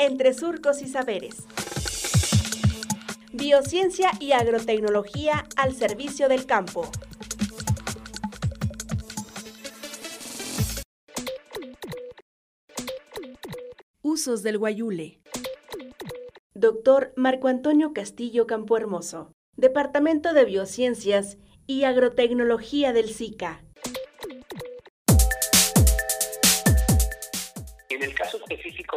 [0.00, 1.44] entre surcos y saberes.
[3.32, 6.90] Biociencia y agrotecnología al servicio del campo.
[14.00, 15.20] Usos del guayule.
[16.54, 21.36] Doctor Marco Antonio Castillo Campohermoso, Departamento de Biociencias
[21.66, 23.62] y Agrotecnología del SICA.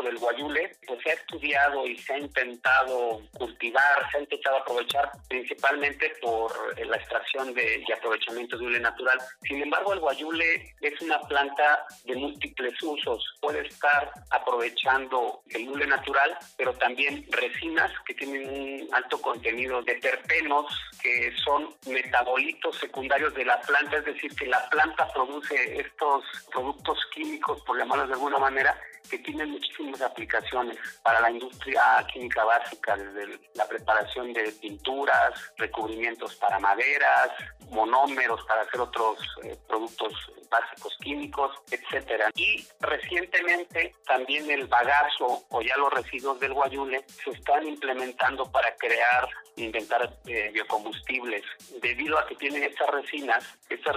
[0.02, 5.12] Del guayule, pues se ha estudiado y se ha intentado cultivar, se ha intentado aprovechar
[5.28, 9.20] principalmente por eh, la extracción de, y aprovechamiento de hule natural.
[9.44, 13.24] Sin embargo, el guayule es una planta de múltiples usos.
[13.42, 19.96] Puede estar aprovechando el hule natural, pero también resinas que tienen un alto contenido de
[19.96, 20.66] terpenos,
[21.02, 26.98] que son metabolitos secundarios de la planta, es decir, que la planta produce estos productos
[27.14, 32.96] químicos, por llamarlos de alguna manera, que tienen muchísimas aplicaciones para la industria química básica,
[32.96, 37.30] desde la preparación de pinturas, recubrimientos para maderas,
[37.70, 40.14] monómeros para hacer otros eh, productos
[40.50, 42.30] básicos químicos, etcétera.
[42.36, 48.76] Y recientemente también el bagazo o ya los residuos del guayule se están implementando para
[48.76, 51.44] crear inventar eh, biocombustibles
[51.82, 53.96] debido a que tienen estas resinas estas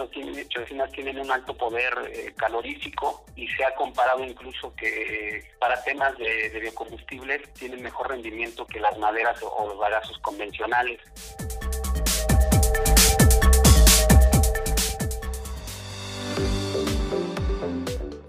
[0.55, 4.86] resinas tienen un alto poder eh, calorífico y se ha comparado incluso que
[5.59, 11.01] para temas de, biocombustibles tienen mejor rendimiento que las maderas o, los bagazos convencionales.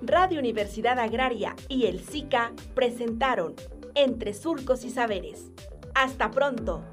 [0.02, 3.56] Radio Universidad Agraria y el SICA presentaron
[3.94, 5.52] Entre Surcos y Saberes.
[5.94, 6.84] Hasta pronto.